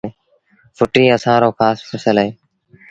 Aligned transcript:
ڦُٽيٚ 0.77 1.13
اسآݩ 1.15 1.41
رو 1.41 1.49
کآس 1.59 1.77
ڦسل 1.89 2.17
اهي 2.21 2.29